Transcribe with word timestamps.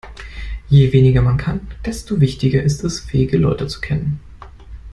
Je 0.71 0.89
weniger 0.91 1.21
man 1.21 1.37
selbst 1.37 1.45
kann, 1.45 1.67
desto 1.85 2.19
wichtiger 2.19 2.63
ist 2.63 2.83
es, 2.83 3.01
fähige 3.01 3.37
Leute 3.37 3.67
zu 3.67 3.81
kennen. 3.81 4.19